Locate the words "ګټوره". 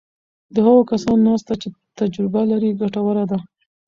2.81-3.23